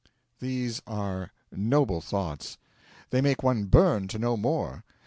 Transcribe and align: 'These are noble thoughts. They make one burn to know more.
'These 0.39 0.81
are 0.87 1.31
noble 1.51 2.01
thoughts. 2.01 2.57
They 3.11 3.21
make 3.21 3.43
one 3.43 3.65
burn 3.65 4.07
to 4.07 4.17
know 4.17 4.35
more. 4.35 4.83